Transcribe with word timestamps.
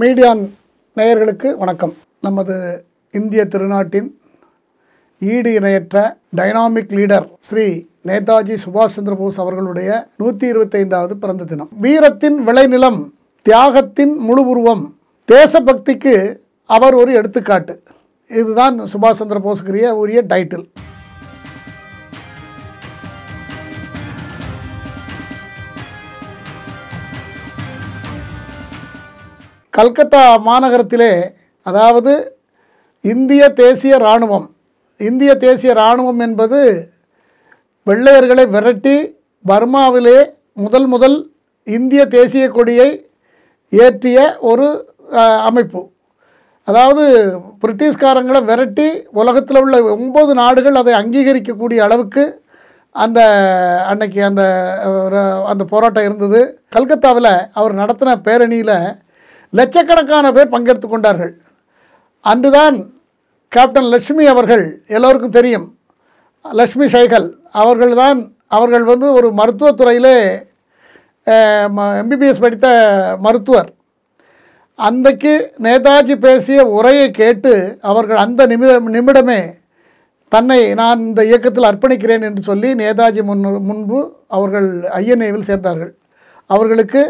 மீடியான் 0.00 0.42
நேயர்களுக்கு 0.96 1.48
வணக்கம். 1.56 1.94
நமது 2.20 2.54
இந்திய 3.12 3.44
திருநாட்டின் 3.44 4.06
ஈடு 5.18 5.54
இணையற்ற 5.54 6.16
டைனாமிக் 6.36 6.92
லீடர் 6.98 7.26
ஸ்ரீ 7.40 7.66
நேதாஜி 8.06 8.56
சுபாஷ் 8.64 8.94
சந்திர 8.94 9.16
போஸ் 9.16 9.40
அவர்களுடைய 9.40 9.90
நூற்றி 10.16 10.52
இருபத்தைந்தாவது 10.52 11.14
பிறந்த 11.24 11.44
தினம். 11.44 11.68
வீரத்தின் 11.80 12.38
விளைநிலம் 12.48 13.00
தியாகத்தின் 13.46 14.14
முழு 14.28 14.44
உருவம் 14.46 14.84
தேசபக்திக்கு 15.28 16.14
அவர் 16.64 16.94
ஒரு 16.94 17.12
எடுத்துக்காட்டு. 17.12 17.82
இதுதான் 18.28 18.80
சுபாஷ் 18.80 19.20
சந்திர 19.22 19.40
போஸுக்குரிய 19.46 19.90
உரிய 20.04 20.22
டைட்டில். 20.22 20.66
கல்கத்தா 29.76 30.22
மாநகரத்திலே 30.48 31.12
அதாவது 31.66 32.12
இந்திய 33.04 33.42
தேசிய 33.60 33.92
இராணுவம் 34.02 34.46
இந்திய 35.00 35.30
தேசிய 35.44 35.70
இராணுவம் 35.78 36.20
என்பது 36.26 36.58
வெள்ளையர்களை 37.86 38.44
விரட்டி 38.54 38.96
பர்மாவிலே 39.44 40.18
முதல் 40.62 40.88
முதல் 40.94 41.16
இந்திய 41.66 42.02
தேசிய 42.16 42.44
கொடியை 42.48 42.88
ஏற்றிய 43.72 44.18
ஒரு 44.50 44.66
அமைப்பு. 45.48 45.80
அதாவது 46.68 47.04
பிரிட்டிஷ்காரங்களை 47.62 48.40
விரட்டி 48.50 48.88
உலகத்தில் 49.20 49.60
உள்ள 49.62 49.76
ஒம்பது 49.94 50.32
நாடுகள் 50.40 50.80
அதை 50.80 50.92
அங்கீகரிக்கக்கூடிய 51.00 51.78
அளவுக்கு 51.86 52.24
அந்த 52.94 53.20
அன்னைக்கு 53.90 54.20
அந்த 54.28 54.42
அந்த 55.52 55.64
போராட்டம் 55.72 56.06
இருந்தது. 56.08 56.40
கல்கத்தாவில் 56.74 57.32
அவர் 57.58 57.80
நடத்தின 57.80 58.16
பேரணியில் 58.28 58.76
லட்சக்கணக்கான 59.58 60.26
பேர் 60.36 60.52
பங்கெடுத்து 60.54 60.88
கொண்டார்கள். 60.88 61.32
அன்றுதான் 62.30 62.76
கேப்டன் 63.52 63.90
லட்சுமி 63.92 64.24
அவர்கள் 64.32 64.64
எல்லோருக்கும் 64.96 65.36
தெரியும். 65.38 65.66
லட்சுமி 66.60 66.86
சைகல் 66.94 67.28
அவர்கள்தான் 67.62 68.20
அவர்கள் 68.56 68.84
வந்து 68.90 69.06
ஒரு 69.18 69.28
மருத்துவத்துறையிலே 69.40 70.16
எம்பிபிஎஸ் 72.02 72.44
படித்த 72.44 72.68
மருத்துவர். 73.26 73.70
அன்றைக்கு 74.86 75.32
நேதாஜி 75.66 76.14
பேசிய 76.26 76.60
உரையை 76.78 77.08
கேட்டு 77.18 77.52
அவர்கள் 77.90 78.22
அந்த 78.24 78.46
நிமிட 78.52 78.72
நிமிடமே 78.96 79.40
தன்னை 80.32 80.60
நான் 80.80 81.00
இந்த 81.08 81.20
இயக்கத்தில் 81.30 81.68
அர்ப்பணிக்கிறேன் 81.70 82.26
என்று 82.28 82.42
சொல்லி 82.48 82.68
நேதாஜி 82.82 83.22
முன் 83.30 83.44
முன்பு 83.70 83.98
அவர்கள் 84.36 84.68
ஐஎன்ஏவில் 85.00 85.48
சேர்ந்தார்கள். 85.50 85.92
அவர்களுக்கு 86.54 87.02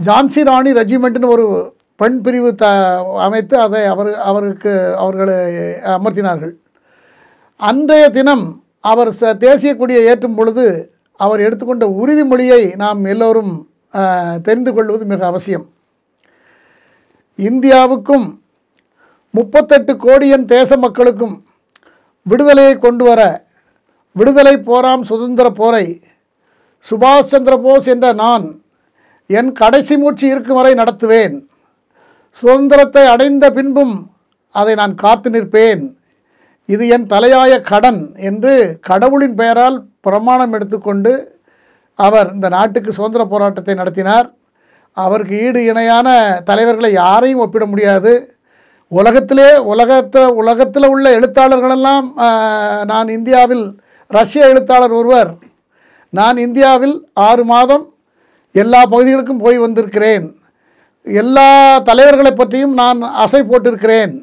ஜான்சி 0.00 0.40
ராணி 0.48 0.70
ரெஜிமெண்ட்னு 0.80 1.28
ஒரு 1.34 1.46
பெண் 2.00 2.18
பிரிவு 2.24 2.50
த 2.54 2.66
அமைத்து 3.26 3.56
அதை 3.60 3.80
அவர் 3.92 4.10
அவருக்கு 4.30 4.72
அவர்களை 5.02 5.36
அமர்த்தினார்கள். 5.96 6.52
அன்றைய 7.60 8.04
தினம் 8.16 8.44
அவர் 8.90 9.10
ச 9.20 9.30
தேசிய 9.44 9.72
கொடியை 9.76 10.02
ஏற்றும் 10.10 10.34
பொழுது 10.34 10.64
அவர் 11.20 11.44
எடுத்துக்கொண்ட 11.46 11.86
உறுதிமொழியை 12.00 12.62
நாம் 12.82 13.00
எல்லோரும் 13.04 13.52
தெரிந்து 14.42 14.70
கொள்வது 14.74 15.04
மிக 15.12 15.24
அவசியம். 15.26 15.66
இந்தியாவுக்கும் 17.38 18.26
முப்பத்தெட்டு 19.30 19.92
கோடியன் 20.04 20.44
தேச 20.54 20.76
மக்களுக்கும் 20.84 21.34
விடுதலையை 22.26 22.74
கொண்டு 22.84 23.04
வர 23.04 23.22
விடுதலை 24.16 24.54
போராம் 24.68 25.02
சுதந்திர 25.10 25.46
போரை 25.60 25.86
சுபாஷ் 26.86 27.32
சந்திர 27.32 27.54
போஸ் 27.66 27.88
என்ற 27.94 28.06
நான் 28.24 28.46
என் 29.38 29.50
கடைசி 29.60 29.94
மூச்சு 30.00 30.26
இருக்கும் 30.32 30.58
வரை 30.58 30.72
நடத்துவேன். 30.80 31.36
சுதந்திரத்தை 32.40 33.04
அடைந்த 33.14 33.46
பின்பும் 33.56 33.94
அதை 34.60 34.74
நான் 34.80 34.94
காத்து 35.04 35.28
நிற்பேன். 35.34 35.82
இது 36.74 36.84
என் 36.94 37.06
தலையாய 37.12 37.52
கடன் 37.70 38.00
என்று 38.28 38.52
கடவுளின் 38.88 39.36
பெயரால் 39.40 39.78
பிரமாணம் 40.06 40.54
எடுத்துக்கொண்டு 40.56 41.12
அவர் 41.98 42.28
இந்த 42.36 42.48
நாட்டுக்கு 42.54 42.90
சுதந்திர 42.98 43.22
போராட்டத்தை 43.32 43.74
நடத்தினார். 43.80 44.28
அவருக்கு 44.96 45.34
ஈடு 45.46 45.60
இணையான 45.70 46.08
தலைவர்களை 46.48 46.90
யாரையும் 46.92 47.42
ஒப்பிட 47.44 47.64
முடியாது. 47.72 48.12
உலகத்திலே 48.98 49.50
உலகத்தில் 49.72 50.36
உலகத்தில் 50.40 50.88
உள்ள 50.92 51.06
எழுத்தாளர்களெல்லாம் 51.18 52.06
நான் 52.90 53.08
இந்தியாவில் 53.16 53.64
ரஷ்ய 54.16 54.50
எழுத்தாளர் 54.52 54.96
ஒருவர். 55.00 55.30
நான் 56.18 56.36
இந்தியாவில் 56.46 56.96
ஆறு 57.28 57.44
மாதம் 57.52 57.84
எல்லா 58.62 58.80
பகுதிகளுக்கும் 58.92 59.42
போய் 59.44 59.58
வந்திருக்கிறேன். 59.64 60.26
எல்லா 61.06 61.48
தலைவர்களை 61.88 62.32
பற்றியும் 62.38 62.74
நான் 62.80 63.00
அசை 63.24 63.40
போட்டிருக்கிறேன். 63.50 64.14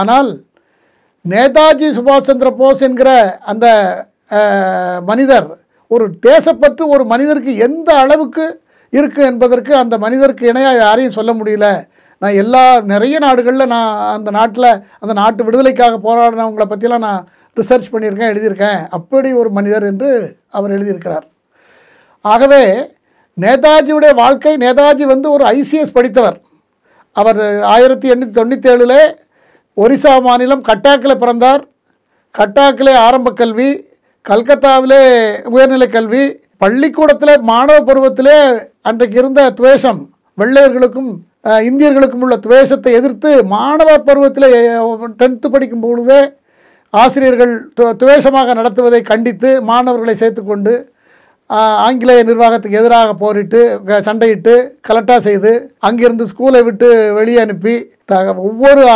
ஆனால் 0.00 0.30
நேதாஜி 1.32 1.88
சுபாஷ் 1.98 2.28
சந்திர 2.28 2.50
போஸ் 2.60 2.84
என்கிற 2.88 3.10
அந்த 3.52 3.66
மனிதர் 5.10 5.48
ஒரு 5.94 6.04
தேசப்பற்று 6.26 6.84
ஒரு 6.94 7.04
மனிதருக்கு 7.12 7.52
எந்த 7.66 7.90
அளவுக்கு 8.04 8.44
இருக்குது 8.92 9.28
என்பதற்கு 9.30 9.72
அந்த 9.82 9.94
மனிதருக்கு 10.04 10.44
இணையாக 10.52 10.80
யாரையும் 10.84 11.16
சொல்ல 11.18 11.32
முடியல. 11.40 11.66
நான் 12.22 12.38
எல்லா 12.42 12.64
நிறைய 12.92 13.16
நாடுகளில் 13.24 13.70
நான் 13.74 13.92
அந்த 14.16 14.30
நாட்டில் 14.38 14.68
அந்த 15.02 15.12
நாட்டு 15.20 15.46
விடுதலைக்காக 15.46 16.00
போராடினவங்களை 16.06 16.66
பற்றிலாம் 16.72 17.06
நான் 17.08 17.22
ரிசர்ச் 17.60 17.92
பண்ணியிருக்கேன் 17.92 18.32
எழுதியிருக்கேன். 18.32 18.80
அப்படி 18.98 19.30
ஒரு 19.42 19.50
மனிதர் 19.58 19.86
என்று 19.90 20.10
அவர் 20.58 20.74
எழுதியிருக்கிறார். 20.76 21.26
ஆகவே 22.32 22.62
நேதாஜியுடைய 23.40 24.14
வாழ்க்கை 24.14 24.56
நேதாஜி 24.56 25.02
வந்து 25.02 25.32
ஒரு 25.32 25.44
ஐசிஎஸ் 25.44 25.92
படித்தவர். 25.92 26.36
அவர் 27.16 27.40
ஆயிரத்தி 27.64 28.10
எண்ணூற்றி 28.10 28.36
தொண்ணூற்றி 28.38 28.68
ஏழில் 28.70 28.98
ஒரிசா 29.76 30.22
மாநிலம் 30.22 30.62
கட்டாக்கில் 30.62 31.18
பிறந்தார். 31.18 31.62
கட்டாக்கிலே 32.34 32.94
ஆரம்ப 32.96 33.32
கல்வி 33.32 33.70
கல்கத்தாவிலே 34.24 35.00
உயர்நிலை 35.48 35.88
கல்வி 35.88 36.22
பள்ளிக்கூடத்தில் 36.56 37.40
மாணவ 37.42 37.80
பருவத்திலே 37.80 38.36
அன்றைக்கு 38.82 39.18
இருந்த 39.18 39.50
துவேஷம் 39.50 40.00
வெள்ளையர்களுக்கும் 40.38 41.10
இந்தியர்களுக்கும் 41.62 42.20
உள்ள 42.20 42.36
துவேஷத்தை 42.36 42.92
எதிர்த்து 42.92 43.44
மாணவர் 43.44 44.02
பருவத்தில் 44.02 44.48
டென்த்து 45.16 45.46
படிக்கும் 45.50 45.80
பொழுதே 45.80 46.20
ஆசிரியர்கள் 46.92 47.52
து- 47.80 47.94
துவேஷமாக 47.98 48.54
நடத்துவதை 48.54 49.02
கண்டித்து 49.02 49.62
மாணவர்களை 49.62 50.14
சேர்த்துக்கொண்டு 50.14 50.74
ஆங்கிலேய 51.54 52.22
நிர்வாகத்துக்கு 52.22 52.78
எதிராக 52.78 53.14
போரிட்டு 53.14 53.80
சண்டையிட்டு 53.86 54.54
கலெக்டாக 54.88 55.18
செய்து 55.18 55.50
அங்கிருந்து 55.78 56.26
ஸ்கூலை 56.26 56.64
விட்டு 56.64 57.14
வெளியே 57.14 57.38
அனுப்பி 57.38 57.74
த- 58.04 58.34
ஒவ்வொரு 58.34 58.88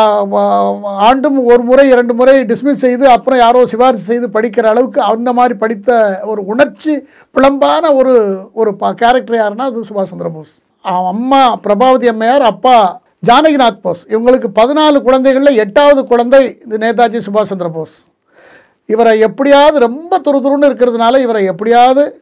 ஆண்டும் 0.82 1.44
ஒரு 1.44 1.62
முறை 1.62 1.88
இரண்டு 1.88 2.14
முறை 2.14 2.44
டிஸ்மிஸ் 2.44 2.82
செய்து 2.84 3.08
அப்புறம் 3.08 3.38
யாரோ 3.38 3.66
சிபாரிசு 3.66 4.02
செய்து 4.02 4.28
படிக்கிற 4.28 4.62
அளவுக்கு 4.62 5.00
அந்த 5.00 5.32
மாதிரி 5.32 5.54
படித்த 5.58 6.20
ஒரு 6.24 6.44
உணர்ச்சி 6.44 7.08
பிளம்பான 7.34 7.94
ஒரு 7.94 8.14
ஒரு 8.52 8.76
ப 8.76 8.92
கேரக்டர் 8.92 9.36
யாருன்னா 9.36 9.66
அது 9.68 9.80
சுபாஷ் 9.80 10.12
சந்திர 10.12 10.28
போஸ். 10.28 10.52
அவன் 10.80 11.06
அம்மா 11.06 11.60
பிரபாவதி 11.64 12.06
அம்மையார் 12.06 12.42
அப்பா 12.42 13.00
ஜானகிநாத் 13.26 13.80
போஸ். 13.82 14.06
இவங்களுக்கு 14.06 14.46
பதினாலு 14.54 15.02
குழந்தைகளில் 15.02 15.56
எட்டாவது 15.56 16.06
குழந்தை 16.06 16.58
இந்த 16.64 16.78
நேதாஜி 16.78 17.20
சுபாஷ் 17.26 17.42
சந்திர 17.42 17.68
போஸ். 17.68 17.96
இவரை 18.86 19.20
எப்படியாவது 19.20 19.78
ரொம்ப 19.78 20.18
துருதுருன்னு 20.18 20.70
இருக்கிறதுனால 20.70 21.18
இவரை 21.18 21.44
எப்படியாவது 21.44 22.20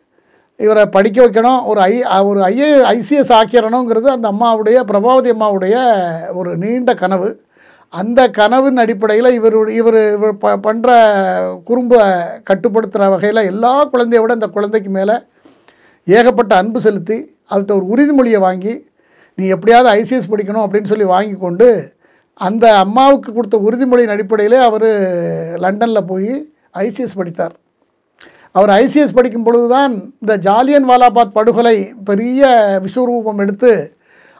இவரை 0.56 0.86
படிக்க 0.86 1.18
வைக்கணும். 1.26 1.60
ஒரு 1.70 1.80
ஐ 1.80 1.94
ஒரு 2.30 2.40
ஐஏ 2.50 2.68
ஐசிஎஸ் 2.96 3.32
ஆக்கிறணுங்கிறது 3.38 4.08
அந்த 4.16 4.26
அம்மாவுடைய 4.32 4.78
பிரபாவதி 4.90 5.30
அம்மாவுடைய 5.34 5.76
ஒரு 6.40 6.50
நீண்ட 6.56 6.94
கனவு. 6.94 7.30
அந்த 7.92 8.20
கனவின் 8.38 8.80
அடிப்படையில் 8.82 9.28
இவர் 9.38 9.56
இவர் 9.80 9.98
இவர் 10.16 10.38
ப 10.38 10.54
பண்ணுற 10.66 10.90
குறும்பை 11.68 11.98
கட்டுப்படுத்துகிற 12.48 13.08
வகையில் 13.14 13.48
எல்லா 13.50 13.72
குழந்தைய 13.92 14.20
விட 14.22 14.32
இந்த 14.34 14.48
குழந்தைக்கு 14.56 14.90
மேலே 14.90 15.16
ஏகப்பட்ட 16.06 16.54
அன்பு 16.56 16.80
செலுத்தி 16.86 17.18
அதுகிட்ட 17.50 17.74
ஒரு 17.78 17.86
உறுதிமொழியை 17.92 18.40
வாங்கி 18.46 18.74
நீ 19.38 19.44
எப்படியாவது 19.46 19.88
ஐசிஎஸ் 20.00 20.30
படிக்கணும் 20.32 20.64
அப்படின்னு 20.64 20.90
சொல்லி 20.92 21.04
வாங்கி 21.04 21.36
கொண்டு 21.36 21.68
அந்த 22.40 22.64
அம்மாவுக்கு 22.76 23.30
கொடுத்த 23.32 23.56
உறுதிமொழியின் 23.66 24.14
அடிப்படையிலே 24.14 24.58
அவர் 24.68 24.88
லண்டனில் 25.64 26.08
போய் 26.12 26.32
ஐசிஎஸ் 26.86 27.18
படித்தார். 27.20 27.54
அவர் 28.54 28.70
ஐசிஎஸ் 28.82 29.16
படிக்கும் 29.16 29.46
பொழுது 29.46 29.66
தான் 29.74 29.94
இந்த 30.22 30.34
ஜாலியன் 30.46 30.88
வாலாபாத் 30.90 31.36
படுகொலை 31.38 31.76
பெரிய 32.08 32.42
விஸ்வரூபம் 32.84 33.40
எடுத்து 33.44 33.72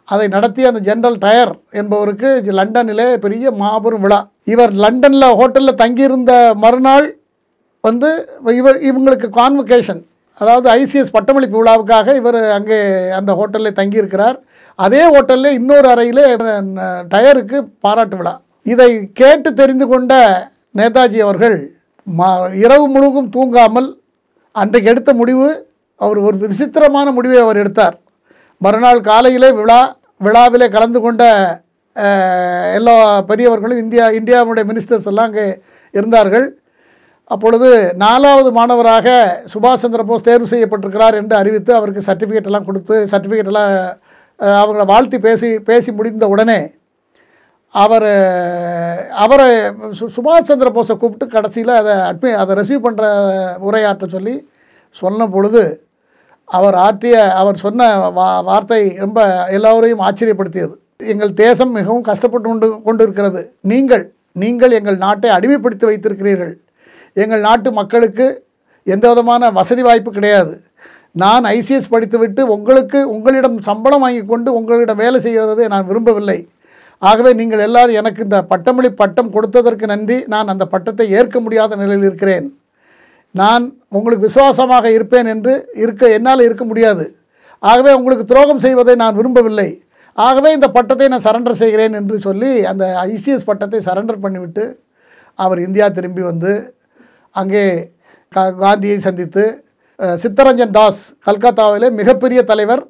அதை 0.08 0.26
நடத்திய 0.34 0.70
அந்த 0.70 0.80
ஜென்ரல் 0.88 1.18
டயர் 1.24 1.52
என்பவருக்கு 1.80 2.28
லண்டனிலே 2.58 3.06
பெரிய 3.24 3.50
மாபெரும் 3.60 4.02
விழா. 4.04 4.18
இவர் 4.52 4.72
லண்டனில் 4.84 5.36
ஹோட்டலில் 5.40 5.80
தங்கியிருந்த 5.82 6.32
மறுநாள் 6.64 7.06
வந்து 7.84 8.10
இவர் 8.60 8.78
இவங்களுக்கு 8.88 9.28
கான்வொகேஷன் 9.38 10.02
அதாவது 10.38 10.66
ஐசிஎஸ் 10.80 11.14
பட்டமளிப்பு 11.16 11.58
விழாவுக்காக 11.60 12.14
இவர் 12.20 12.38
அங்கே 12.58 12.78
அந்த 13.18 13.30
ஹோட்டலில் 13.40 13.78
தங்கியிருக்கிறார். 13.80 14.38
அதே 14.78 15.02
ஹோட்டலில் 15.14 15.56
இன்னொரு 15.58 15.88
அறையிலே 15.94 16.24
டயருக்கு 17.12 17.58
பாராட்டு 17.84 18.16
விழா. 18.20 18.34
இதை 18.72 18.90
கேட்டு 19.20 19.50
தெரிந்து 19.60 19.86
கொண்ட 19.92 20.14
நேதாஜி 20.78 21.18
அவர்கள் 21.26 21.58
மா 22.06 22.30
இரவு 22.64 22.86
முழுவதும் 22.94 23.30
தூங்காமல் 23.36 23.90
அன்றைக்கு 24.62 24.90
எடுத்த 24.92 25.10
முடிவு 25.20 25.46
அவர் 26.00 26.18
ஒரு 26.26 26.36
விசித்திரமான 26.52 27.06
முடிவை 27.16 27.38
அவர் 27.44 27.60
எடுத்தார். 27.62 27.96
மறுநாள் 28.64 29.00
காலையிலே 29.10 29.48
விழா 29.60 29.80
விழாவிலே 30.26 30.66
கலந்து 30.74 30.98
கொண்ட 31.04 31.22
எல்லா 32.78 32.94
பெரியவர்களும் 33.30 33.80
இந்தியா 33.84 34.04
இந்தியாவுடைய 34.18 34.64
மினிஸ்டர்ஸ் 34.70 35.08
எல்லாம் 35.10 35.28
அங்கே 35.30 35.46
இருந்தார்கள். 35.94 36.46
அப்பொழுது 37.30 37.68
நாலாவது 38.04 38.48
மாணவராக 38.58 39.08
சுபாஷ் 39.52 39.82
சந்திர 39.84 40.02
போஸ் 40.08 40.26
தேர்வு 40.28 40.46
செய்யப்பட்டிருக்கிறார் 40.52 41.18
என்று 41.20 41.34
அறிவித்து 41.40 41.72
அவருக்கு 41.78 42.06
சர்டிஃபிகேட் 42.08 42.48
எல்லாம் 42.50 42.66
கொடுத்து 42.68 42.96
சர்டிஃபிகேட் 43.12 43.50
எல்லாம் 43.52 43.70
அவங்கள 44.60 44.84
வாழ்த்தி 44.92 45.18
பேசி 45.26 45.48
பேசி 45.68 45.90
முடிந்த 45.98 46.26
உடனே 46.34 46.58
அவர் 47.82 48.08
அவரை 49.24 49.46
சு 49.98 50.06
சுபாஷ் 50.16 50.50
சந்திர 50.50 50.68
போஸை 50.74 50.94
கூப்பிட்டு 50.96 51.26
கடைசியில் 51.26 51.72
அதை 51.78 51.94
அட்மி 52.10 52.30
அதை 52.42 52.52
ரிசீவ் 52.58 52.84
பண்ணுற 52.86 53.04
உரையாற்ற 53.68 54.06
சொல்லி 54.14 54.34
சொன்ன 54.96 55.26
பொழுது 55.34 55.62
அவர் 56.56 56.76
ஆற்றிய 56.86 57.16
அவர் 57.40 57.62
சொன்ன 57.64 57.88
வா 58.18 58.26
வார்த்தை 58.48 58.80
ரொம்ப 59.04 59.20
எல்லோரையும் 59.56 60.04
ஆச்சரியப்படுத்தியது. 60.08 60.74
எங்கள் 61.12 61.32
தேசம் 61.44 61.72
மிகவும் 61.78 62.06
கஷ்டப்பட்டு 62.10 62.48
கொண்டு 62.50 62.66
கொண்டு 62.86 63.02
இருக்கிறது 63.06 63.40
நீங்கள் 63.72 64.04
நீங்கள் 64.42 64.76
எங்கள் 64.78 65.02
நாட்டை 65.06 65.30
அடிமைப்படுத்தி 65.36 65.84
வைத்திருக்கிறீர்கள். 65.90 66.54
எங்கள் 67.22 67.44
நாட்டு 67.48 67.68
மக்களுக்கு 67.80 68.26
எந்த 68.86 69.04
விதமான 69.12 69.50
வசதி 69.58 69.82
வாய்ப்பு 69.88 70.10
கிடையாது. 70.18 70.54
நான் 71.22 71.44
ஐசிஎஸ் 71.56 71.92
படித்துவிட்டு 71.94 72.42
உங்களுக்கு 72.54 73.00
உங்களிடம் 73.16 73.56
சம்பளம் 73.68 74.04
வாங்கி 74.04 74.22
கொண்டு 74.32 74.50
உங்களிடம் 74.60 75.02
வேலை 75.04 75.18
செய்வதை 75.26 75.66
நான் 75.74 75.88
விரும்பவில்லை. 75.90 76.38
ஆகவே 77.02 77.30
நீங்கள் 77.40 77.64
எல்லாரும் 77.68 77.98
எனக்கு 78.00 78.20
இந்த 78.26 78.38
பட்டமளி 78.50 78.90
பட்டம் 79.00 79.32
கொடுத்ததற்கு 79.36 79.86
நன்றி. 79.92 80.18
நான் 80.34 80.52
அந்த 80.52 80.64
பட்டத்தை 80.74 81.06
ஏற்க 81.18 81.36
முடியாத 81.44 81.76
நிலையில் 81.82 82.06
இருக்கிறேன். 82.08 82.46
நான் 83.40 83.64
உங்களுக்கு 83.96 84.26
விசுவாசமாக 84.28 84.90
இருப்பேன் 84.96 85.28
என்று 85.34 85.54
இருக்க 85.84 86.10
என்னால் 86.16 86.46
இருக்க 86.48 86.64
முடியாது. 86.70 87.04
ஆகவே 87.62 87.92
உங்களுக்கு 87.98 88.24
துரோகம் 88.30 88.62
செய்வதை 88.66 88.94
நான் 89.02 89.18
விரும்பவில்லை. 89.18 89.68
ஆகவே 90.18 90.50
இந்த 90.56 90.68
பட்டத்தை 90.76 91.06
நான் 91.12 91.26
சரண்டர் 91.26 91.60
செய்கிறேன் 91.62 91.94
என்று 92.00 92.16
சொல்லி 92.26 92.50
அந்த 92.72 92.84
ஐசிஎஸ் 93.10 93.48
பட்டத்தை 93.50 93.80
சரண்டர் 93.88 94.24
பண்ணிவிட்டு 94.24 94.64
அவர் 95.38 95.60
இந்தியா 95.66 95.86
திரும்பி 95.96 96.22
வந்து 96.30 96.52
அங்கே 97.40 97.64
கா 98.32 98.42
காந்தியை 98.62 98.98
சந்தித்து 99.06 99.44
சித்தரஞ்சன் 100.22 100.74
தாஸ் 100.76 101.02
கல்கத்தாவிலே 101.26 101.88
மிகப்பெரிய 102.00 102.40
தலைவர் 102.50 102.82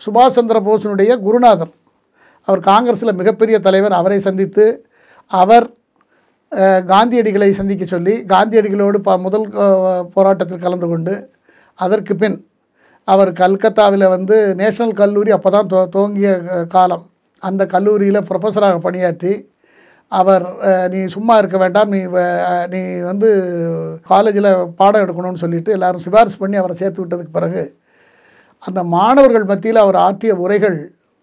சுபாஷ் 0.00 0.36
சந்திர 0.36 0.58
போஸினுடைய 0.66 1.12
குருநாதர். 1.24 1.72
அவர் 2.48 2.60
காங்கிரஸில் 2.70 3.18
மிகப்பெரிய 3.20 3.56
தலைவர் 3.66 3.98
அவரை 4.00 4.18
சந்தித்து 4.28 4.66
அவர் 5.30 5.66
காந்தியடிகளை 6.92 7.48
சந்திக்க 7.58 7.84
சொல்லி 7.86 8.14
காந்தியடிகளோடு 8.32 8.98
ப 9.06 9.16
முதல் 9.24 9.46
போராட்டத்தில் 10.14 10.64
கலந்து 10.64 10.86
கொண்டு 10.92 11.14
அதற்கு 11.78 12.12
பின் 12.22 12.38
அவர் 13.08 13.30
கல்கத்தாவில் 13.42 14.06
வந்து 14.14 14.36
நேஷனல் 14.60 14.98
கல்லூரி 15.00 15.30
அப்போ 15.36 15.50
தான் 15.54 15.68
தோ 15.72 15.78
துவங்கிய 15.94 16.30
காலம். 16.74 17.04
அந்த 17.42 17.62
கல்லூரியில் 17.74 18.26
ப்ரொஃபஸராக 18.28 18.78
பணியாற்றி 18.86 19.32
அவர் 20.12 20.44
நீ 20.92 21.00
சும்மா 21.14 21.34
இருக்க 21.40 21.56
வேண்டாம். 21.62 21.90
நீ 21.94 22.00
நீ 22.72 22.80
வந்து 23.10 23.28
காலேஜில் 24.10 24.50
பாடம் 24.80 25.04
எடுக்கணும்னு 25.04 25.42
சொல்லிட்டு 25.44 25.74
எல்லாரும் 25.76 26.04
சிபாரிசு 26.06 26.38
பண்ணி 26.42 26.58
அவரை 26.62 26.76
சேர்த்து 26.82 27.02
விட்டதுக்கு 27.02 27.36
பிறகு 27.38 27.62
அந்த 28.62 28.80
மாணவர்கள் 28.96 29.50
மத்தியில் 29.50 29.84
அவர் 29.84 29.98
ஆற்றிய 30.06 30.34
உரைகள் 30.44 30.78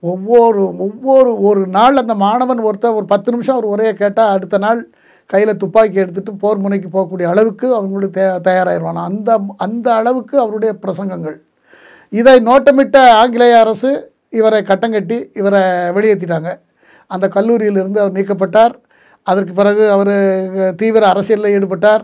ஒவ்வொரு 0.05 0.77
ஒவ்வொரு 0.77 1.41
ஒரு 1.41 1.67
நாள் 1.67 1.97
அந்த 1.97 2.13
மாணவன் 2.13 2.59
ஒருத்தன் 2.59 2.91
ஒரு 2.91 3.05
பத்து 3.05 3.31
நிமிஷம் 3.31 3.55
அவர் 3.55 3.67
உரையை 3.67 3.93
கேட்டால் 3.93 4.33
அடுத்த 4.33 4.57
நாள் 4.57 4.89
கையில் 5.25 5.57
துப்பாக்கி 5.57 5.99
எடுத்துகிட்டு 5.99 6.37
போர் 6.39 6.57
முனைக்கு 6.57 6.89
போகக்கூடிய 6.89 7.23
அளவுக்கு 7.23 7.73
அவங்களுக்கு 7.73 8.39
தே 8.43 8.47
தயாராகிடுவான் 8.47 9.03
அந்த 9.03 9.39
அந்த 9.57 9.93
அளவுக்கு 9.93 10.39
அவருடைய 10.39 10.75
பிரசங்கங்கள். 10.81 11.35
இதை 12.09 12.39
நோட்டமிட்ட 12.39 13.09
ஆங்கிலேய 13.09 13.59
அரசு 13.59 14.11
இவரை 14.29 14.61
கட்டங்கட்டி 14.61 15.29
இவரை 15.33 15.61
வெளியேற்றிட்டாங்க 15.61 16.59
அந்த 17.07 17.27
கல்லூரியிலிருந்து 17.27 17.99
அவர் 17.99 18.11
நீக்கப்பட்டார். 18.11 18.73
அதற்கு 19.23 19.53
பிறகு 19.53 19.89
அவர் 19.89 20.75
தீவிர 20.75 21.07
அரசியலில் 21.07 21.59
ஈடுபட்டார். 21.59 22.01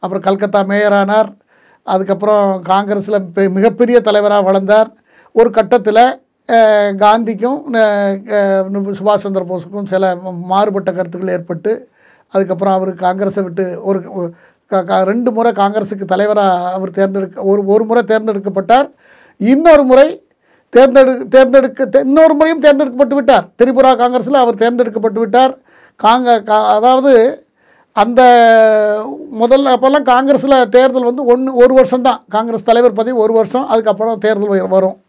அப்புறம் 0.00 0.22
கல்கத்தா 0.22 0.62
மேயரானார். 0.62 1.36
அதுக்கப்புறம் 1.82 2.62
காங்கிரஸில் 2.62 3.26
பெ- 3.34 3.50
மிகப்பெரிய 3.50 4.00
தலைவராக 4.00 4.42
வளர்ந்தார். 4.42 4.94
ஒரு 5.32 5.50
கட்டத்தில் 5.50 6.22
காந்திக்கும் 6.96 7.72
சுபாஷ் 8.92 9.16
சந்திர 9.16 9.44
போஸுக்கும் 9.44 9.86
சில 9.86 10.16
மாறுபட்ட 10.40 10.92
கருத்துக்கள் 10.92 11.34
ஏற்பட்டு 11.34 11.88
அதுக்கப்புறம் 12.28 12.74
அவர் 12.74 12.94
காங்கிரஸை 12.94 13.42
விட்டு 13.42 13.80
ஒரு 13.82 14.32
க- 14.66 14.82
க- 14.82 15.04
ரெண்டு 15.04 15.32
முறை 15.32 15.52
காங்கிரஸுக்கு 15.52 16.04
தலைவராக 16.04 16.70
அவர் 16.70 16.90
தேர்ந்தெடுக்க 16.90 17.42
ஒரு 17.42 17.64
ஒரு 17.64 17.84
முறை 17.84 18.02
தேர்ந்தெடுக்கப்பட்டார். 18.02 18.90
இன்னொரு 19.38 19.84
முறை 19.84 20.26
தேர்ந்தெடு 20.76 21.28
தேர்ந்தெடுக்க 21.28 21.88
இன்னொரு 21.92 22.34
முறையும் 22.34 22.60
தேர்ந்தெடுக்கப்பட்டு 22.60 23.14
விட்டார். 23.14 23.48
திரிபுரா 23.58 23.96
காங்கிரஸில் 23.96 24.34
அவர் 24.34 24.54
தேர்ந்தெடுக்கப்பட்டு 24.54 25.20
விட்டார். 25.20 25.58
காங்க 26.02 26.42
கா- 26.42 26.68
அதாவது 26.68 27.44
அந்த 27.92 28.22
முதல்ல 29.40 29.76
அப்போல்லாம் 29.80 30.02
காங்கிரஸில் 30.02 30.68
தேர்தல் 30.68 31.04
வந்து 31.04 31.24
ஒன்று 31.24 31.54
ஒரு 31.54 31.74
வருஷம்தான். 31.74 32.24
காங்கிரஸ் 32.28 32.64
தலைவர் 32.64 32.92
பதவி 32.92 33.18
ஒரு 33.18 33.32
வருஷம் 33.32 33.68
அதுக்கப்புறம் 33.68 34.18
தேர்தல் 34.18 34.68
வரும். 34.68 35.02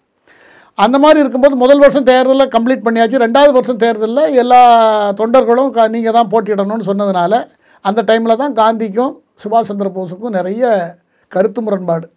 அந்த 0.75 0.99
மாதிரி 0.99 1.19
இருக்கும்போது 1.19 1.55
முதல் 1.55 1.79
வருஷம் 1.79 2.03
தேர்தலில் 2.03 2.47
கம்ப்ளீட் 2.47 2.85
பண்ணியாச்சு. 2.85 3.23
ரெண்டாவது 3.23 3.51
வருஷம் 3.51 3.77
தேர்தலில் 3.77 4.33
எல்லா 4.33 5.09
தொண்டர்களும் 5.09 5.69
க 5.69 5.87
நீங்கள் 5.87 6.13
தான் 6.13 6.27
போட்டியிடணும்னு 6.27 6.85
சொன்னதுனால 6.85 7.47
அந்த 7.81 8.03
டைமில் 8.03 8.35
தான் 8.35 8.53
காந்திக்கும் 8.53 9.13
சுபாஷ் 9.43 9.61
சந்திர 9.61 9.91
போஸுக்கும் 9.95 10.29
நிறைய 10.29 10.95
கருத்து 11.27 11.61
முரண்பாடு. 11.61 12.09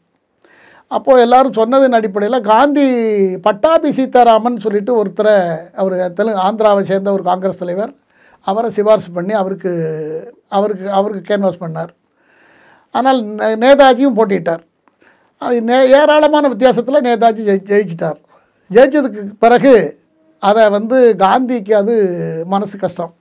அப்போது 0.87 1.21
எல்லாரும் 1.21 1.53
சொன்னதின் 1.53 1.93
அடிப்படையில் 1.93 2.41
காந்தி 2.41 2.87
பட்டாபி 3.39 3.93
சீதாராமன் 3.93 4.59
சொல்லிட்டு 4.59 5.05
ஒருத்தரை 5.05 5.57
அவர் 5.75 6.13
தெலுங்கு 6.13 6.41
ஆந்திராவை 6.41 6.83
சேர்ந்த 6.83 7.13
ஒரு 7.13 7.23
காங்கிரஸ் 7.23 7.59
தலைவர் 7.59 7.93
அவரை 8.41 8.71
சிபாரிசு 8.71 9.11
பண்ணி 9.11 9.33
அவருக்கு 9.33 9.73
அவருக்கு 10.49 10.91
அவருக்கு 10.91 11.37
கேன்வாஸ் 11.37 11.61
பண்ணார். 11.61 11.89
ஆனால் 12.91 13.23
நே- 13.25 13.61
நேதாஜியும் 13.65 14.17
போட்டியிட்டார். 14.17 14.59
அது 15.39 15.63
நே 15.63 15.89
ஏராளமான 15.89 16.49
வித்தியாசத்தில் 16.49 17.03
நேதாஜி 17.03 17.51
ஜெயி 17.51 17.69
ஜெயிச்சிட்டார். 17.73 18.27
ஜெயிச்சதுக்கு 18.75 19.23
பிறகு 19.45 19.75
அதை 20.39 20.65
வந்து 20.71 20.99
காந்திக்கு 21.19 21.73
அது 21.73 21.95
மனசு 22.47 22.79
கஷ்டம். 22.79 23.13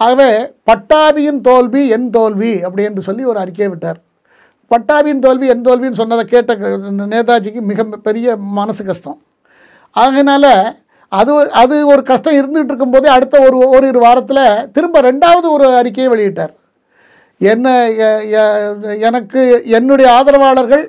ஆகவே 0.00 0.28
பட்டாபியின் 0.68 1.40
தோல்வி 1.48 1.82
என் 1.88 2.08
தோல்வி 2.10 2.52
அப்படி 2.66 2.82
என்று 2.88 3.02
சொல்லி 3.08 3.24
ஒரு 3.24 3.38
அறிக்கையை 3.38 3.68
விட்டார். 3.72 3.98
பட்டாபியின் 4.70 5.24
தோல்வி 5.26 5.46
என் 5.46 5.66
தோல்வின்னு 5.66 6.00
சொன்னதை 6.00 6.24
கேட்ட 6.24 6.54
நேதாஜிக்கு 7.12 7.60
மிக 7.70 7.84
பெரிய 8.08 8.36
மனசு 8.36 8.84
கஷ்டம். 8.84 9.18
அதனால் 9.90 10.52
அது 11.08 11.32
அது 11.62 11.74
ஒரு 11.86 12.02
கஷ்டம் 12.02 12.38
இருந்துகிட்டு 12.38 12.72
இருக்கும்போதே 12.72 13.08
அடுத்த 13.16 13.40
ஒரு 13.46 13.56
ஓரிரு 13.74 13.98
வாரத்தில் 13.98 14.70
திரும்ப 14.72 15.00
ரெண்டாவது 15.10 15.46
ஒரு 15.56 15.66
அறிக்கையை 15.80 16.08
வெளியிட்டார். 16.14 16.54
என்ன 17.40 17.66
எனக்கு 19.08 19.40
என்னுடைய 19.76 20.08
ஆதரவாளர்கள் 20.18 20.84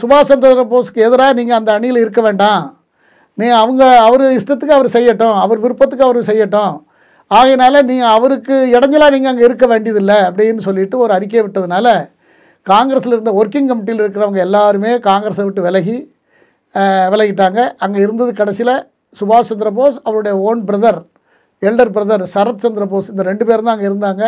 சுபாஷ் 0.00 0.30
சந்திர 0.30 0.62
போஸ்க்கு 0.72 1.04
எதிராக 1.06 1.36
நீங்கள் 1.38 1.58
அந்த 1.58 1.70
அணியில் 1.76 2.00
இருக்க 2.04 2.20
வேண்டாம். 2.26 2.64
நீ 3.38 3.46
அவங்க 3.60 3.82
அவர் 4.06 4.24
இஷ்டத்துக்கு 4.38 4.74
அவர் 4.78 4.94
செய்யட்டும். 4.96 5.36
அவர் 5.44 5.62
விருப்பத்துக்கு 5.64 6.06
அவர் 6.06 6.28
செய்யட்டும். 6.30 6.74
ஆகையினால 7.36 7.82
நீங்கள் 7.90 8.14
அவருக்கு 8.16 8.54
இடைஞ்சலாக 8.76 9.14
நீங்கள் 9.14 9.32
அங்கே 9.32 9.46
இருக்க 9.48 9.66
வேண்டியதில்லை 9.72 10.18
அப்படின்னு 10.28 10.62
சொல்லிட்டு 10.68 10.96
ஒரு 11.04 11.12
அறிக்கை 11.16 11.40
விட்டதுனால 11.44 11.86
காங்கிரஸில் 12.72 13.14
இருந்த 13.16 13.32
ஒர்க்கிங் 13.40 13.70
கமிட்டியில் 13.70 14.02
இருக்கிறவங்க 14.04 14.40
எல்லாருமே 14.46 14.92
காங்கிரஸை 15.08 15.44
விட்டு 15.46 15.66
விலகி 15.68 15.96
விலகிட்டாங்க. 17.12 17.60
அங்கே 17.84 17.98
இருந்தது 18.06 18.32
கடைசியில் 18.40 18.74
சுபாஷ் 19.20 19.50
சந்திர 19.52 19.70
போஸ் 19.78 19.96
அவருடைய 20.08 20.34
own 20.48 20.62
brother 20.68 21.00
elder 21.68 21.94
brother 21.96 22.22
Sarat 22.34 22.62
Chandra 22.64 22.84
Bose. 22.92 23.10
இந்த 23.12 23.22
ரெண்டு 23.30 23.44
பேரும் 23.48 23.66
தான் 23.68 23.76
அங்கே 23.76 23.88
இருந்தாங்க. 23.90 24.24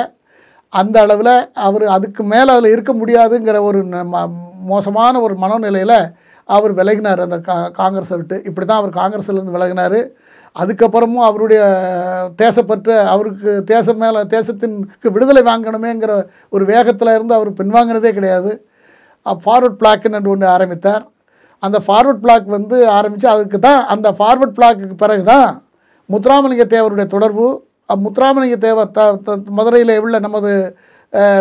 அந்த 0.75 1.01
அளவில் 1.01 1.53
அவர் 1.53 1.87
அதுக்கு 1.87 2.23
மேலே 2.23 2.51
அதில் 2.53 2.71
இருக்க 2.71 2.95
முடியாதுங்கிற 2.95 3.61
ஒரு 3.61 3.79
ம- 3.85 4.31
மோசமான 4.61 5.21
ஒரு 5.21 5.35
மனநிலையில் 5.35 6.13
அவர் 6.45 6.75
விலகினார். 6.75 7.21
அந்த 7.21 7.39
கா 7.39 7.71
காங்கிரஸை 7.79 8.17
விட்டு. 8.17 8.43
இப்படி 8.45 8.67
தான் 8.67 8.83
அவர் 8.83 8.95
காங்கிரஸ்லேருந்து 8.95 9.55
விலகினார். 9.57 10.09
அதுக்கப்புறமும் 10.59 11.25
அவருடைய 11.25 11.63
தேசப்பற்று 12.43 13.05
அவருக்கு 13.05 13.65
தேசம் 13.65 13.97
மேலே 13.97 14.19
தேசத்தின்க்கு 14.19 15.09
விடுதலை 15.09 15.43
வாங்கணுமேங்கிற 15.43 16.27
ஒரு 16.51 16.65
வேகத்தில் 16.65 17.15
இருந்து 17.15 17.35
அவர் 17.35 17.53
பின்வாங்கினதே 17.53 18.13
கிடையாது. 18.13 18.67
ஃபார்வர்ட் 19.45 19.79
பிளாக்குன்னு 19.85 20.13
என்று 20.13 20.31
ஒன்று 20.31 20.47
ஆரம்பித்தார். 20.49 21.09
அந்த 21.59 21.81
ஃபார்வர்ட் 21.87 22.21
பிளாக் 22.21 22.47
வந்து 22.47 22.89
ஆரம்பித்து 22.89 23.29
அதுக்கு 23.29 23.59
தான் 23.59 23.87
அந்த 23.87 24.13
ஃபார்வர்ட் 24.13 24.57
பிளாக்குக்கு 24.57 24.97
பிறகு 24.97 25.23
தான் 25.23 25.63
முத்துராமலிங்க 26.11 26.65
தேவருடைய 26.65 27.07
தொடர்பு 27.07 27.65
முத்துராமலிங்க 27.89 28.59
தேவர் 28.59 28.91
த 28.91 29.01
த- 29.25 29.51
மதுரையில் 29.51 30.01
உள்ள 30.01 30.19
நமது 30.19 30.53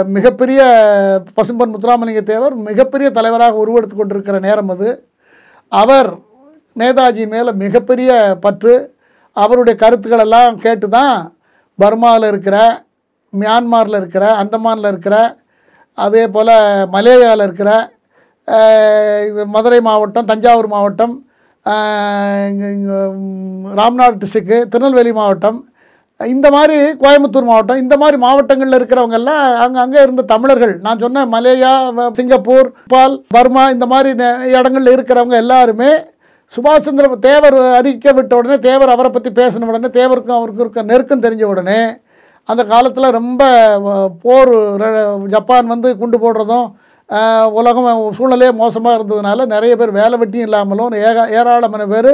மிகப்பெரிய 0.08 0.62
பசும்பன் 1.36 1.72
முத்துராமலிங்க 1.74 2.24
தேவர் 2.24 2.56
மிகப்பெரிய 2.66 3.10
தலைவராக 3.10 3.62
உருவெடுத்து 3.64 3.96
கொண்டிருக்கிற 3.96 4.40
நேரம் 4.40 4.70
அது. 4.70 4.90
அவர் 5.72 6.10
நேதாஜி 6.76 7.24
மேலே 7.28 7.52
மிகப்பெரிய 7.62 8.12
பற்று. 8.42 8.76
அவருடைய 9.38 9.76
கருத்துக்களெல்லாம் 9.80 10.56
கேட்டு 10.58 10.88
தான் 10.90 11.16
பர்மாவில் 11.80 12.28
இருக்கிற 12.28 12.58
மியான்மாரில் 13.34 13.98
இருக்கிற 13.98 14.26
அந்தமானில் 14.42 14.90
இருக்கிற 14.90 15.16
அதே 15.98 16.24
போல் 16.28 16.52
மலேயாவில் 16.94 17.44
இருக்கிற 17.44 17.70
இது 19.28 19.44
மதுரை 19.48 19.80
மாவட்டம் 19.82 20.26
தஞ்சாவூர் 20.26 20.68
மாவட்டம் 20.68 21.14
ராம்நாடு 23.78 24.16
டிஸ்ட்ரிக்கு 24.22 24.58
திருநெல்வேலி 24.68 25.12
மாவட்டம் 25.12 25.60
இந்த 26.30 26.48
மாதிரி 26.52 26.78
கோயம்புத்தூர் 27.00 27.48
மாவட்டம் 27.48 27.82
இந்த 27.82 27.96
மாதிரி 27.98 28.18
மாவட்டங்களில் 28.20 28.78
இருக்கிறவங்க 28.78 29.18
எல்லாம் 29.20 29.44
அங்கே 29.62 29.80
அங்கே 29.80 30.00
இருந்த 30.02 30.24
தமிழர்கள் 30.30 30.74
நான் 30.82 31.00
சொன்ன 31.00 31.26
மலேயா 31.32 31.72
வ- 31.96 32.10
சிங்கப்பூர் 32.14 32.68
பால் 32.88 33.16
பர்மா 33.30 33.64
இந்த 33.72 33.86
மாதிரி 33.88 34.10
இடங்களில் 34.12 34.56
இடங்கள்ல 34.56 34.96
இருக்கிறவங்க 34.96 35.38
எல்லாருமே 35.40 35.92
சுபாஷ் 36.52 36.86
சந்திர 36.86 37.06
தேவர் 37.24 37.58
அறிக்கை 37.78 38.12
விட்ட 38.14 38.34
உடனே 38.36 38.58
தேவர் 38.66 38.94
அவரை 38.94 39.12
பற்றி 39.12 39.30
பேசின 39.38 39.70
உடனே 39.70 39.90
தேவருக்கும் 39.96 40.38
அவருக்கும் 40.38 40.66
இருக்க 40.66 40.90
நெருக்கம் 40.90 41.24
தெரிஞ்ச 41.24 41.46
உடனே 41.48 41.82
அந்த 42.50 42.62
காலத்தில் 42.68 43.16
ரொம்ப 43.16 43.44
போர் 44.24 44.54
ஜப்பான் 45.32 45.72
வந்து 45.72 45.90
குண்டு 46.00 46.18
போடுறதும் 46.20 46.68
உலகம் 47.56 47.88
சூழ்நிலையே 48.18 48.52
மோசமாக 48.58 48.98
இருந்ததுனால 48.98 49.46
நிறைய 49.48 49.74
பேர் 49.76 49.98
வேலை 49.98 50.16
வெட்டியும் 50.20 50.48
இல்லாமலும் 50.48 50.96
ஏக 51.04 51.26
ஏராளமான 51.38 51.86
பேர் 51.90 52.12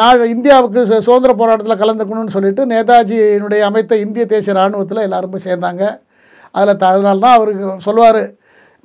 நாள் 0.00 0.20
இந்தியாவுக்கு 0.34 0.80
சுதந்திர 1.06 1.32
போராட்டத்தில் 1.40 1.80
கலந்துக்கணும்னு 1.80 2.34
சொல்லிட்டு 2.36 2.62
நேதாஜியினுடைய 2.72 3.62
அமைத்த 3.70 3.96
இந்திய 4.04 4.24
தேசிய 4.32 4.54
இராணுவத்தில் 4.56 5.06
எல்லாரும் 5.06 5.32
போய் 5.32 5.46
சேர்ந்தாங்க. 5.48 5.82
அதில் 6.54 6.72
அதனால 6.92 7.18
தான் 7.24 7.36
அவருக்கு 7.38 7.66
சொல்லுவார் 7.86 8.22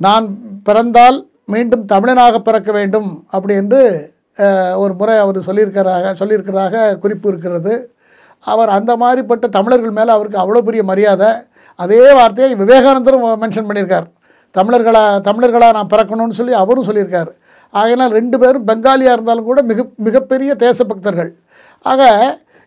நான் 0.06 0.26
பிறந்தால் 0.68 1.18
மீண்டும் 1.54 1.86
தமிழனாக 1.94 2.36
பிறக்க 2.48 2.72
வேண்டும் 2.80 3.10
அப்படி 3.36 3.54
என்று 3.62 3.82
ஒரு 4.84 4.94
முறை 5.00 5.16
அவர் 5.24 5.40
சொல்லியிருக்கிறாக 5.48 6.14
சொல்லியிருக்கிறதாக 6.22 6.76
குறிப்பு 7.04 7.28
இருக்கிறது. 7.32 7.74
அவர் 8.54 8.70
அந்த 8.78 8.92
மாதிரிப்பட்ட 9.02 9.48
தமிழர்கள் 9.58 9.98
மேலே 9.98 10.12
அவருக்கு 10.16 10.42
அவ்வளோ 10.44 10.64
பெரிய 10.68 10.84
மரியாதை. 10.92 11.32
அதே 11.84 12.02
வார்த்தையை 12.18 12.52
விவேகானந்தரும் 12.62 13.26
மென்ஷன் 13.44 13.68
பண்ணியிருக்கார். 13.70 14.08
தமிழர்களாக 14.58 15.22
தமிழர்களாக 15.28 15.76
நான் 15.78 15.92
பிறக்கணும்னு 15.94 16.40
சொல்லி 16.40 16.54
அவரும் 16.64 16.88
சொல்லியிருக்கார். 16.90 17.32
ஆகையினால் 17.74 18.12
ரெண்டு 18.12 18.40
பேரும் 18.40 18.68
பெங்காலியாக 18.68 19.16
இருந்தாலும் 19.18 19.44
கூட 19.44 19.62
மிக 19.62 19.86
மிகப்பெரிய 19.98 20.56
தேசபக்தர்கள். 20.56 21.32
ஆக 21.82 22.04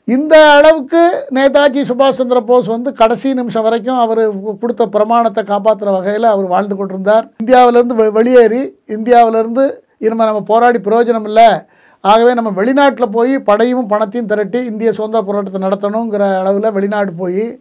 இந்த 0.05 0.35
அளவுக்கு 0.51 1.25
நேதாஜி 1.35 1.83
சுபாஷ் 1.83 2.19
சந்திர 2.21 2.41
போஸ் 2.41 2.67
வந்து 2.67 2.93
கடைசி 2.93 3.35
நிமிஷம் 3.35 3.63
வரைக்கும் 3.63 3.99
அவர் 3.99 4.31
கொடுத்த 4.59 4.87
பிரமாணத்தை 4.87 5.45
காப்பாற்றுற 5.45 5.91
வகையில் 5.93 6.23
அவர் 6.23 6.47
வாழ்ந்து 6.47 6.77
கொண்டிருந்தார். 6.77 7.31
இந்தியாவிலேருந்து 7.45 7.95
வெ- 7.95 8.13
வெளியேறி 8.13 8.79
இந்தியாவிலேருந்து 8.87 9.65
இனிமேல் 9.99 10.27
நம்ம 10.27 10.41
போராடி 10.41 10.79
பிரயோஜனம் 10.79 11.23
இல்லை. 11.23 11.49
ஆகவே 12.01 12.35
நம்ம 12.35 12.51
வெளிநாட்டில் 12.51 13.11
போய் 13.11 13.39
படையும் 13.39 13.87
பணத்தையும் 13.87 14.29
திரட்டி 14.29 14.65
இந்திய 14.65 14.93
சுதந்திர 14.93 15.23
போராட்டத்தை 15.23 15.63
நடத்தணுங்கிற 15.63 16.39
அளவில் 16.39 16.73
வெளிநாடு 16.73 17.13
போய் 17.13 17.61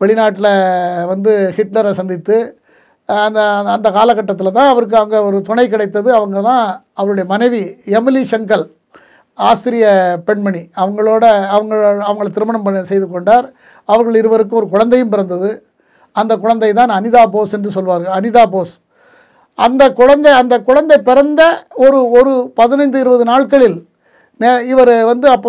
வெளிநாட்டில் 0.00 1.06
வந்து 1.06 1.52
ஹிட்லரை 1.56 1.92
சந்தித்து 1.92 2.60
அந்த 3.08 3.40
அந்த 3.74 3.88
காலகட்டத்தில் 3.98 4.56
தான் 4.56 4.70
அவருக்கு 4.72 4.96
அங்கே 5.02 5.18
ஒரு 5.28 5.38
துணை 5.48 5.64
கிடைத்தது. 5.74 6.08
அவங்க 6.18 6.38
தான் 6.48 6.64
அவருடைய 7.00 7.26
மனைவி 7.32 7.62
எமிலி 7.98 8.22
சங்கல் 8.32 8.64
ஆஸ்திரிய 9.38 9.86
பெண்மணி. 10.28 10.62
அவங்களோட 10.82 11.24
அவங்க 11.54 11.74
அவங்கள 12.08 12.28
திருமணம் 12.36 12.66
பண்ண 12.66 12.82
செய்து 12.92 13.06
கொண்டார். 13.14 13.46
அவர்கள் 13.88 14.20
இருவருக்கும் 14.20 14.60
ஒரு 14.60 14.68
குழந்தையும் 14.74 15.12
பிறந்தது. 15.14 15.50
அந்த 16.16 16.32
குழந்தை 16.44 16.70
தான் 16.80 16.92
அனிதா 16.98 17.22
போஸ் 17.36 17.54
என்று 17.58 17.70
சொல்வார்கள். 17.78 18.14
அனிதா 18.18 18.44
போஸ். 18.54 18.74
அந்த 19.58 19.84
குழந்தை 20.00 20.32
அந்த 20.40 20.54
குழந்தை 20.68 20.96
பிறந்த 21.08 21.42
ஒரு 21.84 22.00
ஒரு 22.18 22.32
பதினைந்து 22.60 22.98
இருபது 23.04 23.24
நாட்களில் 23.32 23.78
நே 24.40 24.50
இவர் 24.72 24.92
வந்து 25.12 25.26
அப்போ 25.34 25.48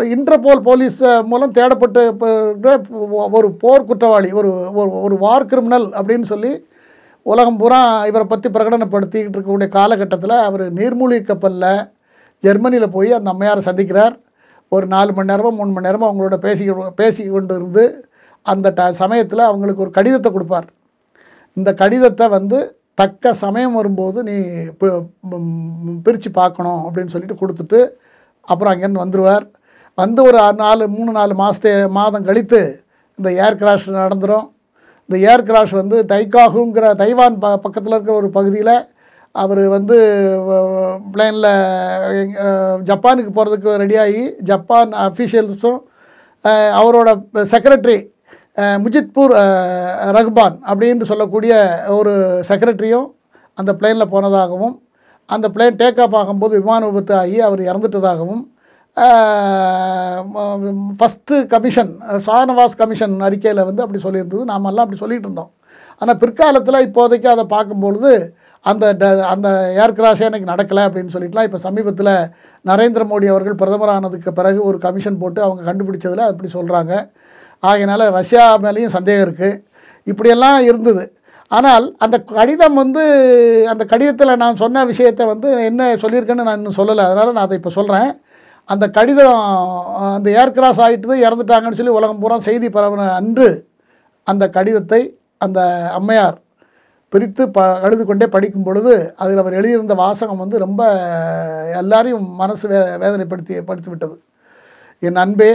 இப்போ 0.00 0.12
இன்டர்போல் 0.14 0.60
போலீஸ் 0.66 0.98
மூலம் 1.30 1.50
தேடப்பட்டு 1.56 2.02
ஒரு 3.38 3.48
போர் 3.62 3.84
குற்றவாளி 3.88 4.28
ஒரு 4.32 4.50
ஒரு 4.80 4.90
ஒரு 5.06 5.16
வார் 5.18 5.44
கிரிமினல் 5.46 5.84
அப்படின்னு 5.98 6.26
சொல்லி 6.30 6.52
உலகம் 7.26 7.58
பூரா 7.62 7.80
இவரை 8.10 8.26
பற்றி 8.26 8.48
பிரகடனப்படுத்திக்கிட்டு 8.54 9.36
இருக்கக்கூடிய 9.36 9.68
காலகட்டத்தில் 9.76 10.34
அவர் 10.46 10.64
நீர்மூழ்கி 10.78 11.20
கப்பலில் 11.22 11.68
ஜெர்மனியில் 12.42 12.94
போய் 12.96 13.10
அந்த 13.18 13.34
அம்மையாரை 13.34 13.64
சந்திக்கிறார். 13.68 14.16
ஒரு 14.72 14.88
நாலு 14.94 15.10
மணி 15.18 15.30
நேரமோ 15.32 15.52
மூணு 15.58 15.70
மணி 15.74 15.88
நேரமோ 15.88 16.08
அவங்களோட 16.10 16.38
பேசி 16.46 16.70
பேசி 17.02 17.28
கொண்டு 17.28 17.54
இருந்து 17.54 17.86
அந்த 18.46 18.74
ட 18.78 18.88
சமயத்தில் 19.02 19.48
அவங்களுக்கு 19.50 19.86
ஒரு 19.86 19.94
கடிதத்தை 19.98 20.32
கொடுப்பார். 20.32 20.68
இந்த 21.56 21.70
கடிதத்தை 21.84 22.28
வந்து 22.38 22.58
தக்க 22.98 23.34
சமயம் 23.44 23.78
வரும்போது 23.80 24.18
நீ 24.30 24.38
பிரித்து 26.04 26.30
பார்க்கணும் 26.42 26.82
அப்படின்னு 26.86 27.14
சொல்லிட்டு 27.16 27.42
கொடுத்துட்டு 27.44 27.82
அப்புறம் 28.48 28.72
அங்கேருந்து 28.74 29.06
வந்துடுவார் 29.06 29.46
வந்து 30.00 30.20
ஒரு 30.22 30.38
நாலு 30.58 30.84
மூணு 30.90 31.10
நாலு 31.12 31.34
மாதத்தை 31.34 31.72
மாதம் 31.96 32.26
கழித்து 32.26 32.60
இந்த 33.18 33.30
ஏர் 33.40 33.58
கிராஷ் 33.60 33.88
நடந்துடும் 33.96 34.46
இந்த 35.08 35.16
ஏர் 35.26 35.44
கிராஷ் 35.44 35.74
வந்து 35.74 35.96
தைக்காகுங்கிற 36.10 36.88
தைவான் 36.98 37.38
ப 37.38 37.48
பக்கத்தில் 37.56 37.94
இருக்கிற 37.94 38.14
ஒரு 38.14 38.28
பகுதியில் 38.30 38.74
அவர் 39.34 39.62
வந்து 39.68 39.96
பிளேனில் 41.12 41.50
ஜப்பானுக்கு 42.84 43.30
போகிறதுக்கு 43.30 43.72
ரெடியாகி 43.82 44.22
ஜப்பான் 44.42 44.92
அஃபீஷியல்ஸும் 45.02 45.80
அவரோட 46.76 47.08
செக்ரட்டரி 47.52 47.98
முஜித்பூர் 48.76 49.34
ரஹ்பான் 50.16 50.56
அப்படின்னு 50.68 51.10
சொல்லக்கூடிய 51.10 51.52
ஒரு 51.96 52.12
செக்ரட்டரியும் 52.48 53.08
அந்த 53.58 53.70
பிளேனில் 53.74 54.12
போனதாகவும் 54.12 54.74
அந்த 55.28 55.46
பிளேன் 55.48 55.78
டேக் 55.78 56.00
ஆஃப் 56.00 56.16
ஆகும்போது 56.16 56.54
விமான 56.58 56.86
விபத்து 56.86 57.14
ஆகி 57.16 57.36
அவர் 57.40 57.60
இறந்துட்டதாகவும் 57.62 58.42
ஃபஸ்ட்டு 60.98 61.46
கமிஷன் 61.46 61.92
ஷானவாஸ் 62.26 62.76
கமிஷன் 62.76 63.20
அறிக்கையில் 63.20 63.64
வந்து 63.64 63.82
அப்படி 63.82 64.02
சொல்லியிருந்தது. 64.02 64.44
நாமெல்லாம் 64.44 64.88
அப்படி 64.88 65.00
சொல்லிகிட்டு 65.02 65.26
இருந்தோம். 65.28 65.50
ஆனால் 65.98 66.16
பிற்காலத்தில் 66.16 66.86
இப்போதைக்கு 66.88 67.26
அதை 67.26 67.44
பார்க்கும்பொழுது 67.44 68.12
அந்த 68.64 68.94
ட- 68.94 69.24
அந்த 69.24 69.48
ஏர் 69.76 69.92
கிராஷே 69.92 70.20
எனக்கு 70.20 70.50
நடக்கலை 70.52 70.82
அப்படின்னு 70.86 71.12
சொல்லிட்டுலாம் 71.12 71.42
இப்போ 71.42 71.58
சமீபத்தில் 71.58 72.12
நரேந்திர 72.64 73.02
மோடி 73.10 73.26
அவர்கள் 73.26 73.54
பிரதமர் 73.54 73.88
ஆனதுக்கு 73.88 74.32
பிறகு 74.32 74.62
ஒரு 74.64 74.78
கமிஷன் 74.78 75.18
போட்டு 75.18 75.42
அவங்க 75.42 75.72
கண்டுபிடிச்சதில் 75.72 76.28
அப்படி 76.30 76.50
சொல்கிறாங்க 76.52 76.92
ஆகையினால 77.62 78.10
ரஷ்யா 78.10 78.58
மேலேயும் 78.58 78.96
சந்தேகம் 78.96 79.26
இருக்குது 79.28 79.62
இப்படியெல்லாம் 80.04 80.62
இருந்தது. 80.62 81.04
ஆனால் 81.48 81.94
அந்த 81.98 82.22
கடிதம் 82.22 82.74
வந்து 82.74 83.02
அந்த 83.68 83.84
கடிதத்தில் 83.84 84.36
நான் 84.36 84.56
சொன்ன 84.56 84.84
விஷயத்தை 84.84 85.26
வந்து 85.26 85.64
என்ன 85.64 85.94
சொல்லியிருக்கேன்னு 85.94 86.46
நான் 86.48 86.56
இன்னும் 86.56 86.76
சொல்லலை. 86.76 87.04
அதனால் 87.08 87.32
நான் 87.32 87.46
அதை 87.46 87.56
இப்போ 87.56 87.70
சொல்கிறேன் 87.70 88.10
அந்த 88.68 88.84
கடிதம் 88.96 89.40
அந்த 90.16 90.28
ஏர் 90.40 90.54
கிராஸ் 90.56 90.82
ஆகிட்டு 90.84 91.16
இறந்துட்டாங்கன்னு 91.26 91.78
சொல்லி 91.80 91.98
உலகம் 92.00 92.22
பூரா 92.22 92.36
செய்தி 92.48 92.68
பரவின 92.76 93.08
அன்று 93.20 93.48
அந்த 94.26 94.44
கடிதத்தை 94.56 95.00
அந்த 95.44 95.60
அம்மையார் 95.98 96.38
பிரித்து 97.12 97.42
ப 97.54 97.60
அழுது 97.86 98.02
கொண்டே 98.08 98.26
படிக்கும் 98.34 98.66
பொழுது 98.66 98.92
அதில் 99.22 99.40
அவர் 99.42 99.56
எழுதியிருந்த 99.60 99.94
வாசகம் 100.02 100.42
வந்து 100.42 100.56
ரொம்ப 100.64 100.82
எல்லாரையும் 101.80 102.26
மனசு 102.42 102.66
வே 102.72 102.80
வேதனைப்படுத்தி 103.02 103.54
படுத்தி 103.70 103.90
விட்டது 103.90 104.16
என் 105.02 105.20
அன்பே 105.22 105.50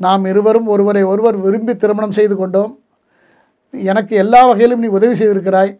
நாம் 0.00 0.24
இருவரும் 0.30 0.68
ஒருவரை 0.74 1.02
ஒருவர் 1.12 1.36
விரும்பி 1.44 1.74
திருமணம் 1.76 2.16
செய்து 2.18 2.34
கொண்டோம். 2.36 2.72
எனக்கு 3.74 4.14
எல்லா 4.22 4.40
வகையிலும் 4.48 4.82
நீ 4.84 4.88
உதவி 4.98 5.14
செய்திருக்கிறாய். 5.20 5.72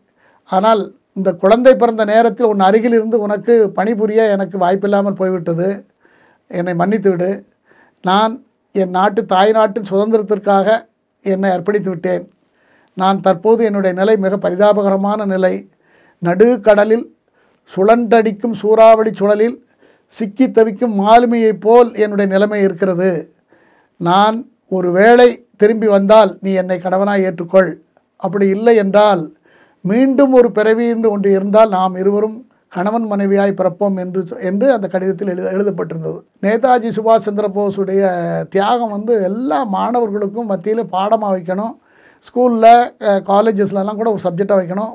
ஆனால் 0.51 0.83
இந்த 1.19 1.31
குழந்தை 1.43 1.73
பிறந்த 1.83 2.03
நேரத்தில் 2.13 2.51
உன் 2.53 2.65
அருகில் 2.69 2.97
இருந்து 2.99 3.19
உனக்கு 3.27 3.55
பணிபுரிய 3.79 4.23
எனக்கு 4.37 4.57
வாய்ப்பில்லாமல் 4.65 5.19
போய்விட்டது. 5.21 5.69
என்னை 6.49 6.75
மன்னித்து 6.75 7.11
விடு. 7.11 7.47
நான் 8.03 8.47
என் 8.73 8.91
நாட்டு 8.91 9.25
தாய் 9.27 9.53
நாட்டின் 9.53 9.91
சுதந்திரத்திற்காக 9.91 10.87
என்னை 11.23 11.51
அர்ப்பணித்து 11.51 11.89
விட்டேன். 11.89 12.33
நான் 12.95 13.21
தற்போது 13.21 13.65
என்னுடைய 13.65 13.97
நிலை 13.97 14.17
மிக 14.17 14.37
பரிதாபகரமான 14.37 15.27
நிலை. 15.27 15.69
நடுக்கடலில் 16.19 17.15
சுழன்றடிக்கும் 17.77 18.53
சூறாவளி 18.53 19.11
சுழலில் 19.11 19.65
சிக்கி 20.07 20.51
தவிக்கும் 20.51 21.01
மாலுமியைப் 21.01 21.61
போல் 21.61 21.95
என்னுடைய 21.95 22.33
நிலைமை 22.33 22.63
இருக்கிறது. 22.63 23.35
நான் 23.97 24.51
ஒரு 24.69 24.93
வேளை 24.93 25.49
திரும்பி 25.57 25.87
வந்தால் 25.87 26.39
நீ 26.41 26.53
என்னை 26.53 26.79
கணவனாய் 26.79 27.25
ஏற்றுக்கொள். 27.29 27.75
அப்படி 28.17 28.47
இல்லை 28.49 28.77
என்றால் 28.77 29.37
மீண்டும் 29.81 30.33
ஒரு 30.33 30.53
பிறவி 30.53 30.89
என்று 30.89 31.11
ஒன்று 31.11 31.31
இருந்தால் 31.31 31.69
நாம் 31.69 31.95
இருவரும் 31.95 32.46
கணவன் 32.69 33.13
மனைவியாய் 33.13 33.53
பிறப்போம் 33.53 33.99
என்று 33.99 34.21
சொ- 34.21 34.41
என்று 34.41 34.73
அந்த 34.73 34.89
கடிதத்தில் 34.89 35.29
எழுத 35.29 35.53
எழுதப்பட்டிருந்தது. 35.53 36.21
நேதாஜி 36.43 36.91
சுபாஷ் 36.91 37.19
சந்திர 37.19 37.49
போஸுடைய 37.49 38.05
தியாகம் 38.49 38.91
வந்து 38.91 39.23
எல்லா 39.23 39.63
மாணவர்களுக்கும் 39.63 40.47
மத்தியில் 40.47 40.87
பாடமாக 40.87 41.39
வைக்கணும். 41.39 41.77
ஸ்கூலில் 42.21 42.91
காலேஜஸ்லலாம் 43.01 43.95
கூட 43.95 44.11
ஒரு 44.11 44.21
சப்ஜெக்டாக 44.25 44.63
வைக்கணும். 44.63 44.93